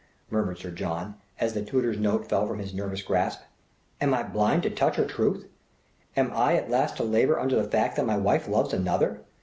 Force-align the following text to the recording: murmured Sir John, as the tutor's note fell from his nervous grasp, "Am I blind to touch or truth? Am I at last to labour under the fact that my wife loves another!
murmured 0.31 0.57
Sir 0.57 0.71
John, 0.71 1.13
as 1.39 1.53
the 1.53 1.61
tutor's 1.63 1.99
note 1.99 2.27
fell 2.27 2.47
from 2.47 2.57
his 2.57 2.73
nervous 2.73 3.03
grasp, 3.03 3.41
"Am 4.01 4.15
I 4.15 4.23
blind 4.23 4.63
to 4.63 4.71
touch 4.71 4.97
or 4.97 5.05
truth? 5.05 5.45
Am 6.17 6.31
I 6.33 6.55
at 6.55 6.71
last 6.71 6.97
to 6.97 7.03
labour 7.03 7.39
under 7.39 7.55
the 7.61 7.69
fact 7.69 7.97
that 7.97 8.07
my 8.07 8.17
wife 8.17 8.47
loves 8.47 8.73
another! 8.73 9.21